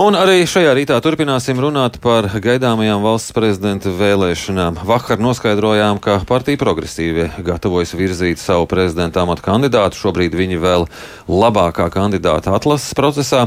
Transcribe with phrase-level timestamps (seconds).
[0.00, 4.78] Un arī šajā rītā turpināsim runāt par gaidāmajām valsts prezidenta vēlēšanām.
[4.88, 9.98] Vakar noskaidrojām, ka partija progresīvie gatavojas virzīt savu prezidenta amatu kandidātu.
[10.00, 10.86] Šobrīd viņi vēl
[11.28, 13.42] labākā kandidāta atlases procesā,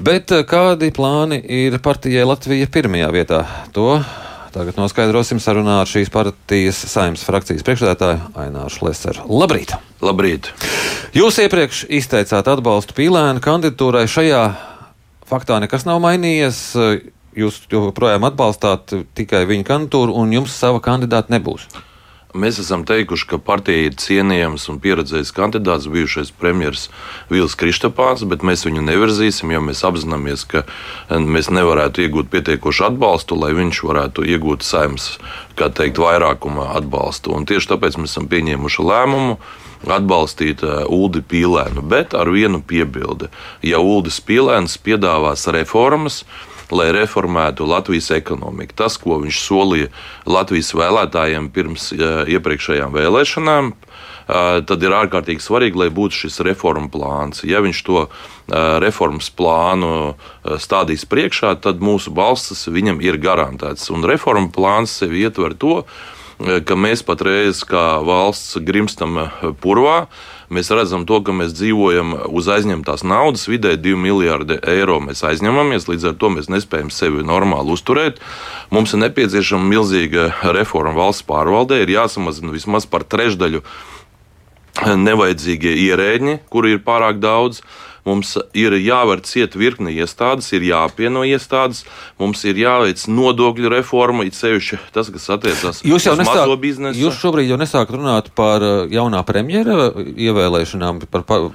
[0.00, 3.42] bet kādi plāni ir partijai Latvija pirmajā vietā?
[3.76, 3.98] To
[4.54, 9.28] Tagad noskaidrosim sarunā ar šīs partijas saimnes frakcijas priekšsēdētāju Aināru Šleseru.
[9.28, 9.76] Labrīt!
[10.00, 10.48] Labrīt!
[11.12, 14.42] Jūs iepriekš izteicāt atbalstu Pīlēna kandidatūrai šajā
[15.28, 16.62] faktā nekas nav mainījies.
[17.38, 21.68] Jūs joprojām atbalstāt tikai viņa kandidatūru, un jums sava kandidāta nebūs.
[22.36, 26.90] Mēs esam teikuši, ka partija ir cienījams un pieredzējis kandidāts, bijušais premjerministrs
[27.32, 30.66] Vils Kristapāns, bet mēs viņu nevirzīsim, jo mēs apzināmies, ka
[31.08, 35.14] mēs nevarētu iegūt pietiekošu atbalstu, lai viņš varētu iegūt saimnes,
[35.56, 37.32] kā teikt, vairākuma atbalstu.
[37.32, 39.38] Un tieši tāpēc mēs esam pieņēmuši lēmumu
[39.86, 43.30] atbalstīt uh, Uldi Pīlēnu, bet ar vienu piebildi.
[43.66, 46.24] Ja Uldis Pīlēns piedāvās reformas,
[46.74, 48.76] lai reformētu Latvijas ekonomiku.
[48.76, 49.92] Tas, ko viņš solīja
[50.28, 54.04] Latvijas vēlētājiem pirms uh, iepriekšējām vēlēšanām, uh,
[54.68, 57.44] tad ir ārkārtīgi svarīgi, lai būtu šis reformu plāns.
[57.48, 58.08] Ja viņš to
[58.80, 60.14] reformas plānu
[60.56, 63.90] stādīs priekšā, tad mūsu balsts viņam ir garantēts.
[63.92, 69.18] Un reformu plāns sev ietver to, ka mēs patreiz kā valsts grimstam
[69.60, 70.06] purvā.
[70.48, 75.90] Mēs redzam, to, ka mēs dzīvojam uz aizņemtās naudas, vidēji 2 miljardi eiro mēs aizņemamies,
[75.90, 78.22] līdz ar to mēs nespējam sevi normāli uzturēt.
[78.72, 83.60] Mums ir nepieciešama milzīga reforma valsts pārvaldē, ir jāsamazina vismaz par trešdaļu
[84.86, 87.60] nevajadzīgie ierēģi, kuri ir pārāk daudz.
[88.06, 91.84] Mums ir jāver ciet virkni iestādes, ir jāapvieno iestādes,
[92.20, 96.98] mums ir jāveic nodokļu reforma, it sevišķi tas, kas attiecas uz mazo biznesu.
[97.02, 101.48] Jūs šobrīd jau nesākat runāt par uh, jaunā premjera ievēlēšanām, par, par,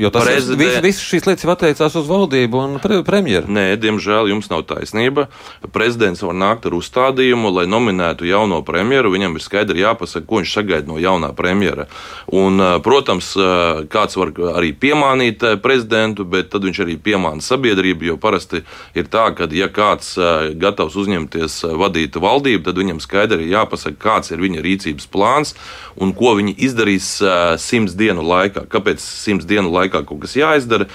[0.00, 0.62] jo tas Prezident...
[0.62, 3.50] viss vis šīs lietas jau attiecās uz valdību un pre, premjeru.
[3.52, 5.28] Nē, diemžēl jums nav taisnība.
[5.74, 9.12] Prezidents var nākt ar uzstādījumu, lai nominētu jauno premjeru.
[9.12, 11.90] Viņam ir skaidri jāpasaka, ko viņš sagaida no jaunā premjera.
[12.32, 17.42] Un, uh, protams, uh, kāds var arī piemānīt prezidentu prezidentu, bet tad viņš arī piemāna
[17.42, 18.06] sabiedrību.
[18.10, 18.62] Jo parasti
[18.94, 20.16] ir tā, ka, ja kāds
[20.56, 25.54] gatavs uzņemties vadīt valdību, tad viņam skaidri ir jāpasaka, kāds ir viņa rīcības plāns
[26.00, 27.20] un ko viņi izdarīs
[27.58, 28.68] simts dienu laikā.
[28.70, 30.86] Kāpēc simts dienu laikā kaut kas jāizdara?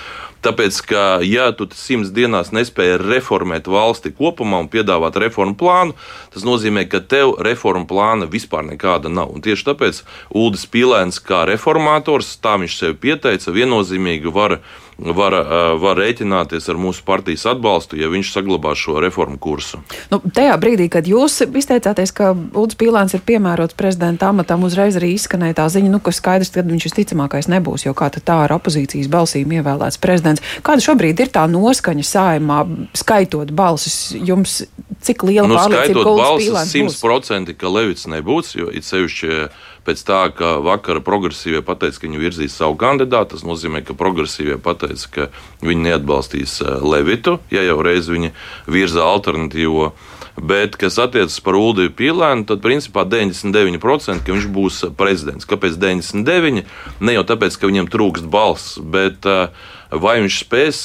[0.45, 5.95] Tāpēc, ka, ja tu simts dienās nespēji reformēt valsti kopumā un piedāvāt reformu plānu,
[6.35, 9.33] tas nozīmē, ka tev reformu plāna vispār nekāda nav.
[9.33, 10.03] Un tieši tāpēc
[10.37, 14.59] Ulris Pīlēns, kā reformators, tā viņš sev pieteica, viennozīmīgi var
[14.97, 15.35] var,
[15.79, 19.81] var rēķināties ar mūsu partijas atbalstu, ja viņš saglabās šo reformu kursu.
[20.11, 25.13] Nu, tajā brīdī, kad jūs izteicāties, ka Ulrichs Pīlēns ir piemērots prezidenta amatam, uzreiz arī
[25.15, 29.11] izskanēja tā ziņa, nu, ka skaidrs, ka viņš visticamākais nebūs, jo kā tā ar opozīcijas
[29.11, 30.43] balsīm ievēlēts prezidents.
[30.65, 32.63] Kāda šobrīd ir tā noskaņa saimā,
[32.95, 34.61] skaitot balsis jums,
[35.05, 36.75] cik liela nu, pārliecība ir Ulrichs Pīlēns?
[36.75, 39.47] Simtprocentīgi, ka Levits nebūs, jo it sevišķi
[39.85, 43.35] pēc tā, ka vakar progresīvie pateica, ka viņi virzīs savu kandidātu.
[43.35, 45.29] Tas nozīmē, ka progresīvie pateica, ka
[45.65, 48.33] viņi neatbalstīs eh, Levitu, ja jau reiz viņi
[48.71, 49.93] virza alternatīvo.
[50.35, 55.47] Bet, kas attiecas par Ulrichu Pīlēnu, tad principā 99% ka viņš būs prezidents.
[55.47, 56.65] Kāpēc 99%?
[56.99, 59.47] Ne jau tāpēc, ka viņam trūkst balss, bet uh,
[59.91, 60.79] vai viņš spēs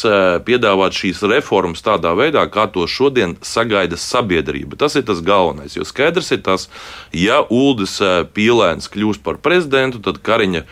[0.47, 4.79] piedāvāt šīs reformas tādā veidā, kā to šodien sagaida sabiedrība.
[4.81, 5.77] Tas ir tas galvenais.
[5.79, 6.69] Jo skaidrs ir tas,
[7.17, 7.99] ja Uldis
[8.35, 10.65] Pīlēns kļūs par prezidentu, tad Kariņa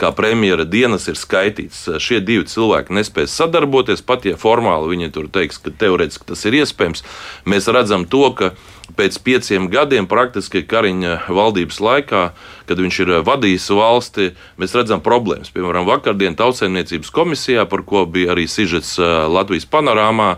[0.00, 1.82] kā premjera dienas ir skaitīts.
[2.00, 6.56] Šie divi cilvēki nespēs sadarboties, pat ja formāli viņi tur teiks, ka teorētiski tas ir
[6.62, 7.04] iespējams.
[7.44, 8.54] Mēs redzam to, ka
[8.96, 12.22] pēc pieciem gadiem, praktiski Kariņa valdības laikā,
[12.68, 14.28] kad viņš ir vadījis valsti,
[14.60, 15.50] mēs redzam problēmas.
[15.54, 20.36] Piemēram, vakardien Tautsēmniecības komisijā, par ko bija arī sižets Latvijas panorāmā,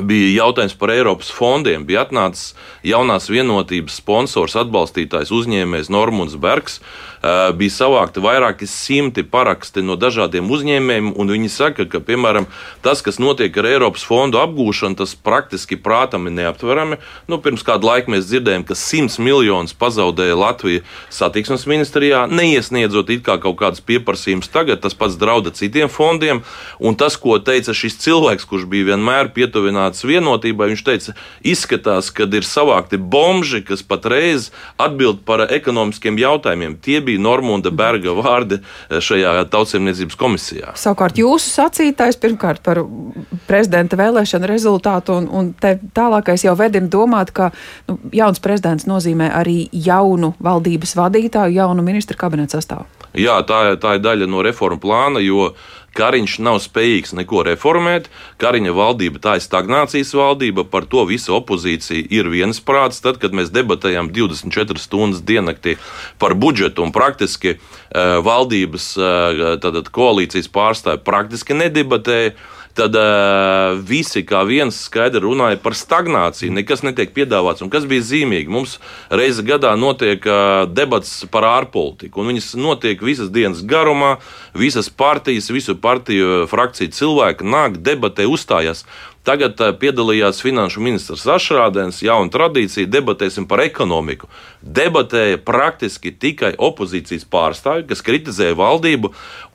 [0.00, 1.84] bija jautājums par Eiropas fondiem.
[1.84, 2.54] Bija atnācis
[2.86, 6.80] jaunās vienotības sponsors, atbalstītājs uzņēmējs Normons Bergs.
[7.22, 12.48] Bija savākti vairāki simti paraksti no dažādiem uzņēmējiem, un viņi saka, ka, piemēram,
[12.82, 16.98] tas, kas notiek ar Eiropas fondu apgūšanu, tas praktiski prātam ir neaptverami.
[17.30, 20.82] Nu, pirms kāda laika mēs dzirdējām, ka 100 miljonus pazaudēja Latvija
[21.14, 24.50] satiksmes ministrijā, neiesniedzot it kā kaut kādas pieprasījumus.
[24.50, 26.42] Tagad tas pats drauda citiem fondiem,
[26.82, 30.70] un tas, ko teica šis cilvēks, kurš bija vienmēr pietuvināts nonācis vienotībai.
[30.72, 31.14] Viņš teica,
[31.44, 36.78] izskatās, ka ir savākti bomži, kas patreiz atbild par ekonomiskiem jautājumiem.
[36.82, 40.74] Tie bija Normunda Berga vārdi šajā tautsēmniecības komisijā.
[40.78, 42.82] Savukārt jūsu sacītais pirmkārt par
[43.46, 45.52] prezidenta vēlēšanu rezultātu un, un
[45.94, 47.50] tālākais jau vedim domāt, ka
[47.88, 52.88] nu, jauns prezidents nozīmē arī jaunu valdības vadītāju, jaunu ministru kabineta sastāvu.
[53.18, 55.50] Jā, tā, tā ir daļa no reformu plāna, jo
[55.96, 58.08] Kariņš nav spējīgs neko reformēt.
[58.40, 63.02] Kariņa valdība tā ir stagnācijas valdība, par to visa opozīcija ir viensprāts.
[63.04, 65.76] Tad, kad mēs debatējām 24 stundas diennaktī
[66.22, 72.34] par budžetu un praktiski uh, valdības uh, tātad, koalīcijas pārstāvji praktiski nedebatēja
[72.76, 76.54] tad uh, visi kā viens skaidri runāja par stagnāciju.
[76.56, 77.64] Nekas netiek piedāvāts.
[77.64, 78.52] Un kas bija zīmīgi?
[78.52, 78.78] Mums
[79.12, 84.16] reizi gadā notiek uh, debats par ārpolitiku, un viņas notiek visas dienas garumā.
[84.56, 88.86] Visas partijas, visu partiju frakciju cilvēki nāk, debatē, uzstājas.
[89.22, 94.26] Tagad uh, piedalījās finanšu ministrs Ašrādens, jauna tradīcija, debatēsim par ekonomiku.
[94.62, 99.12] Debatēja praktiski tikai opozīcijas pārstāvji, kas kritizēja valdību,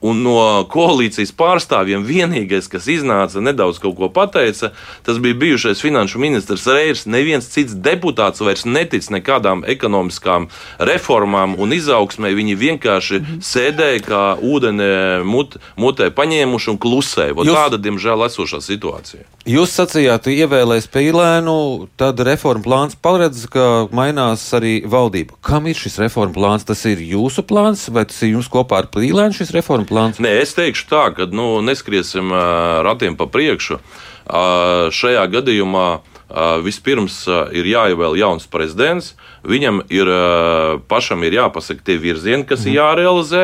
[0.08, 0.40] un no
[0.72, 4.72] koalīcijas pārstāvjiem vienīgais, kas iznāca nedaudz kaut ko pateica,
[5.04, 7.06] tas bija bijušais finanšu ministrs Reirs.
[7.10, 10.48] Neviens cits deputāts vairs netic nekādām ekonomiskām
[10.80, 12.32] reformām un izaugsmē.
[12.38, 13.44] Viņi vienkārši mhm.
[13.44, 14.92] sēdēja kā ūdeni
[15.28, 17.36] mut, mutē paņēmuši un klusēja.
[17.48, 19.26] Tāda, diemžēl, esošā situācija.
[19.48, 21.54] Jūs sacījāt, ievēlēs pīlēnu,
[21.98, 25.38] tad reforma plāns paredz, ka mainās arī valdība.
[25.42, 26.68] Kam ir šis reforma plāns?
[26.68, 30.20] Tas ir jūsu plāns, vai tas ir jums kopā ar pīlēnu šis reforma plāns?
[30.22, 32.30] Nē, es teikšu tā, ka nu, neskriesim
[32.86, 33.80] ratiem pa priekšu.
[34.94, 35.88] Šajā gadījumā
[36.68, 37.22] vispirms
[37.56, 39.14] ir jāievēl jauns prezidents,
[39.48, 40.12] viņam ir
[40.92, 42.70] pašam ir jāpasaka tie virzieni, kas mm.
[42.70, 43.44] ir jārealizē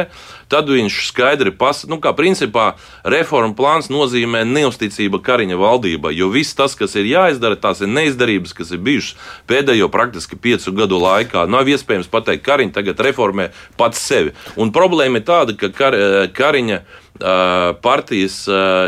[0.53, 2.73] tad viņš skaidri pasaka, nu, kā principā
[3.09, 8.53] reforma plāns nozīmē neusticība Kariņa valdībai, jo viss tas, kas ir jāizdara, tās ir neizdarības,
[8.57, 9.17] kas ir bijušas
[9.49, 11.47] pēdējo praktiski piecu gadu laikā.
[11.49, 14.35] Nav iespējams pateikt, ka Kariņš tagad reformē pats sevi.
[14.59, 15.97] Un problēma ir tāda, ka Kar
[16.37, 16.83] Kariņa
[17.83, 18.47] partijas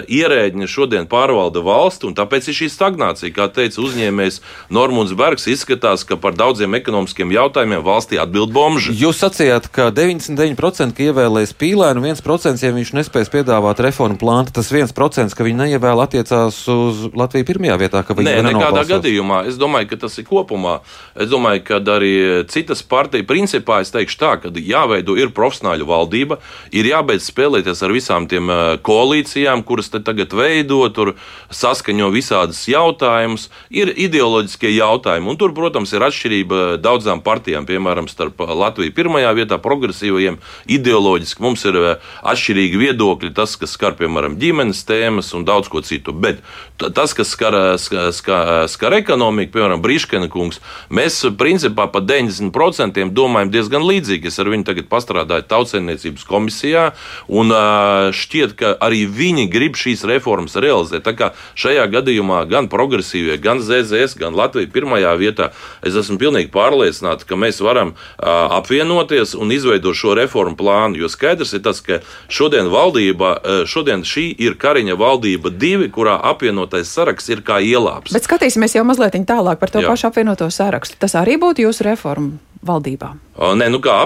[0.10, 3.34] ierēģi šodien pārvalda valsti, un tāpēc ir šī stagnācija.
[3.36, 4.42] Kā teica uzņēmējs
[4.74, 8.96] Normons Bergs, izskatās, ka par daudziem ekonomiskiem jautājumiem valstī atbild bomži.
[8.98, 14.72] Jūs sacījāt, ka 99% ka ievēlēs pīlēnu, 1% ja viņš nespēs piedāvāt reformu plānu, tas
[14.74, 19.44] 1%, ka viņi neievēl attiecās uz Latviju pirmajā vietā, ka viņi Nē, nekādā gadījumā.
[19.50, 20.80] Es domāju, ka tas ir kopumā.
[21.14, 22.14] Es domāju, ka arī
[22.52, 26.40] citas partijas principā es teikšu tā, ka jāveido ir profesionāļu valdība,
[26.74, 28.50] ir jābeidz spēlēties ar visām tiem
[28.86, 31.14] koalīcijām, kuras te tagad veido, tur
[31.52, 33.50] saskaņo visādas jautājumus.
[33.70, 39.60] Ir ideoloģiskie jautājumi, un tur, protams, ir atšķirība daudzām partijām, piemēram, starp Latviju pirmajā vietā
[39.62, 40.40] progresīvajiem
[40.72, 45.82] ideoloģiski mums ir eh, atšķirīgi viedokļi, tas, kas skar, piemēram, ģimenes tēmas un daudz ko
[45.86, 46.14] citu.
[46.14, 46.42] Bet
[46.80, 53.54] tas, kas skar, eh, skar, skar, ekonomiku, piemēram, Brīškena kungs, mēs principā pa 90% domājam
[53.54, 54.32] diezgan līdzīgi.
[54.32, 56.88] Es ar viņu tagad pastrādāju tautsēmniecības komisijā,
[57.28, 61.06] un eh, šķiet, ka arī viņi grib šīs reformas realizēt.
[61.06, 65.52] Tā kā šajā gadījumā gan progresīvie, gan ZZS, gan Latvija pirmajā vietā,
[65.86, 71.00] es esmu pilnīgi pārliecināts, ka mēs varam apvienoties un izveidot šo reformu plānu.
[71.00, 73.38] Jo skaidrs ir tas, ka šodien valdība,
[73.70, 78.16] šodien šī ir Kariņa valdība divi, kurā apvienotais saraksts ir kā ielāps.
[78.16, 79.92] Bet skatīsimies jau mazliet tālāk par to Jā.
[79.94, 81.00] pašu apvienoto sarakstu.
[81.00, 82.36] Tas arī būtu jūsu reforma
[82.68, 83.14] valdībā?
[83.36, 84.06] Nē, nu kā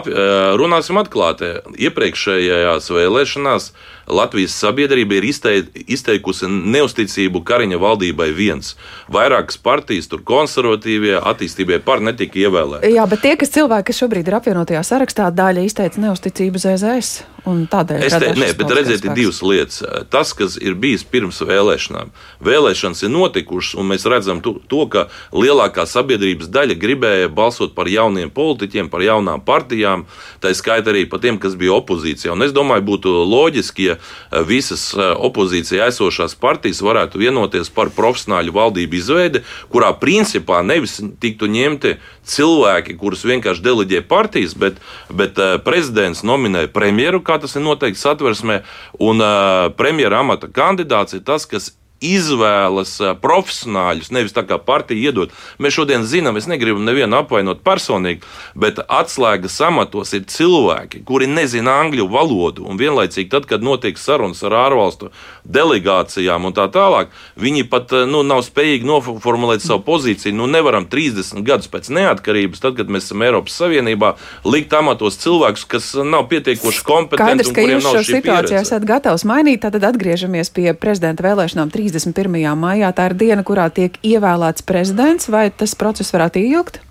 [0.57, 1.51] runāsim atklāti.
[1.77, 3.69] Iepriekšējās vēlēšanās
[4.09, 8.73] Latvijas sabiedrība ir izteikusi neusticību Kariņa valdībai viens.
[9.13, 12.89] Vairākas partijas, tur konservatīvie, attīstībai par netika ievēlēti.
[12.95, 17.38] Jā, bet tie, kas cilvēki, kas šobrīd ir apvienotajā sarakstā, daļa izteica neusticību ZZS.
[17.45, 19.83] Tādēļ es te, nē, bet redziet, ir divas lietas.
[20.11, 22.11] Tas, kas ir bijis pirms vēlēšanām,
[22.45, 27.89] vēlēšanas ir notikušas, un mēs redzam to, to ka lielākā sabiedrības daļa gribēja balsot par
[27.91, 30.05] jauniem politiķiem, par jaunām partijām,
[30.43, 32.33] tā skaitā arī par tiem, kas bija opozīcijā.
[32.35, 38.99] Un es domāju, būtu loģiski, ja visas opozīcijā esošās partijas varētu vienoties par profesionāļu valdību
[38.99, 41.97] izveidi, kurā principā nevis tiktu ņemti
[42.29, 48.61] cilvēki, kurus vienkārši deleģē partijas, bet, bet prezidents nominē premjeru kā tas ir noteikts satversmē,
[49.01, 51.71] un uh, premjera amata kandidāts ir tas, kas
[52.03, 55.33] izvēlas profesionāļus, nevis tā kā partija iedod.
[55.59, 58.23] Mēs šodien zinām, es negribu nevienu apvainot personīgi,
[58.55, 62.65] bet atslēgas amatos ir cilvēki, kuri nezina angļu valodu.
[62.69, 65.11] Un vienlaicīgi, tad, kad notiek sarunas ar ārvalstu
[65.43, 70.35] delegācijām un tā tālāk, viņi pat nu, nav spējīgi noformulēt savu pozīciju.
[70.39, 74.13] Nu, nevaram 30 gadus pēc neatkarības, tad, kad mēs esam Eiropas Savienībā,
[74.47, 77.49] likt amatos cilvēkus, kas nav pietiekoši kompetenti.
[77.49, 81.88] Skaidrs, ka jūs šo situāciju esat gatavs mainīt, tad atgriežamies pie prezidenta vēlēšanām 30.
[81.89, 82.53] 31.
[82.59, 86.81] maijā tā ir diena, kurā tiek ievēlēts prezidents, vai tas process varētu ilgt?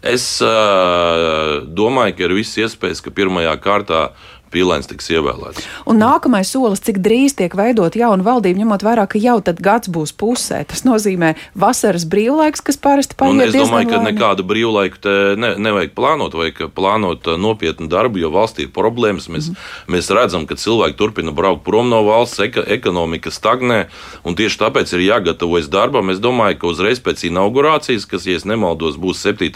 [0.00, 4.04] Es uh, domāju, ka ir viss iespējas, ka pirmajā kārtā
[4.50, 5.66] Pīlēns tiks ievēlēts.
[5.90, 9.90] Un nākamais solis, cik drīz tiek veidot jauna valdība, ņemot vērā, ka jau tad gads
[9.92, 10.64] būs pusē.
[10.66, 13.38] Tas nozīmē vasaras brīvlaiks, kas parasti paiet.
[13.38, 18.32] Nu, es domāju, ka nekādu brīvlaiku te ne, nevajag plānot, vajag plānot nopietnu darbu, jo
[18.34, 19.30] valstī ir problēmas.
[19.30, 19.70] Mēs, mm.
[19.94, 23.84] mēs redzam, ka cilvēki turpina braukt prom no valsts, eka, ekonomika stagnē,
[24.26, 26.10] un tieši tāpēc ir jāgatavojas darbam.
[26.10, 29.50] Es domāju, ka uzreiz pēc inaugurācijas, kas, ja nemaldos, būs 7.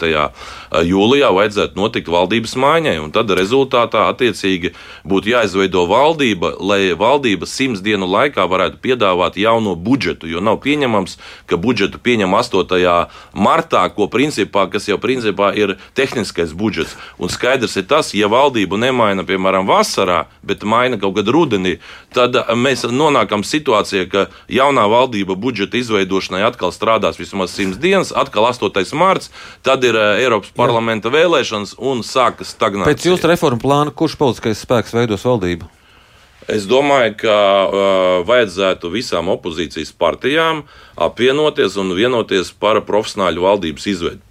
[0.85, 4.73] jūlijā, vajadzētu notikt valdības maiņai, un tad rezultātā attiecīgi
[5.05, 10.29] būtu jāizveido valdība, lai valdība simts dienu laikā varētu piedāvāt jauno budžetu.
[10.29, 11.17] Jo nav pieņemams,
[11.49, 13.09] ka budžetu pieņem 8.
[13.33, 16.95] martā, ko principā, kas jau principā ir tehniskais budžets.
[17.19, 21.77] Un skaidrs ir tas, ja valdību nemaina, piemēram, vasarā, bet maina kaut kad rudenī,
[22.15, 28.47] tad mēs nonākam situācijā, ka jaunā valdība budžeta izveidošanai atkal strādās vismaz simts dienas, atkal
[28.49, 28.69] 8.
[28.97, 29.31] marts,
[29.65, 32.93] tad ir eh, Eiropas parlamenta vēlēšanas un sākas stagnācija.
[32.93, 35.69] Pēc jūsu reformu plāna, kurš politiskais spēks veidos valdību?
[36.51, 37.79] Es domāju, ka uh,
[38.27, 40.61] vajadzētu visām opozīcijas partijām
[40.95, 44.21] apvienoties un vienoties par profesionāļu valdības izveidi.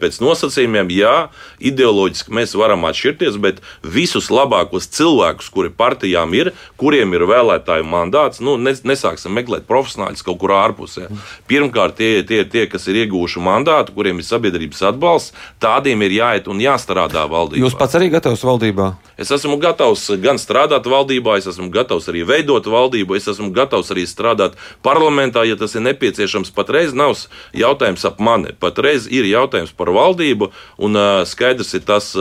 [0.00, 1.14] Pēc nosacījumiem, jā,
[1.58, 8.42] ideoloģiski mēs varam atšķirties, bet visus labākos cilvēkus, kuri partijām ir, kuriem ir vēlētāju mandāts,
[8.44, 11.08] nu, nesāksim meklēt profesionāļus kaut kur ārpusē.
[11.48, 16.18] Pirmkārt, tie ir tie, tie, kas ir ieguvuši mandātu, kuriem ir sabiedrības atbalsts, tādiem ir
[16.18, 17.62] jāiet un jāstrādā valdībā.
[17.64, 18.92] Jūs pats arī gatavs valdībā?
[19.16, 23.88] Es esmu gatavs gan strādāt valdībā, es esmu gatavs arī veidot valdību, es esmu gatavs
[23.94, 26.52] arī strādāt parlamentā, ja tas ir nepieciešams.
[26.56, 27.16] Patreiz nav
[27.56, 30.50] jautājums ap mani, patreiz ir jautājums par valdību,
[30.82, 32.12] un skaidrs ir tas,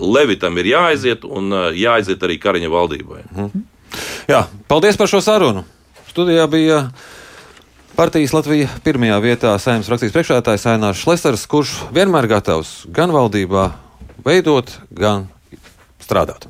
[0.00, 3.24] Levitam ir jāaiziet, un jāaiziet arī Kariņa valdībai.
[3.30, 3.66] Mhm.
[4.30, 5.64] Jā, paldies par šo sarunu.
[6.10, 6.84] Studijā bija.
[7.98, 13.66] Partijas Latvija pirmajā vietā saimnes frakcijas priekšētājs Ainārs Šlesers, kurš vienmēr gatavs gan valdībā
[14.24, 15.26] veidot, gan
[16.00, 16.46] strādāt.